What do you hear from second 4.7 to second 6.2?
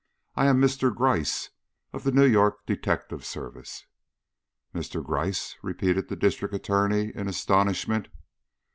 "Mr. Gryce!" repeated the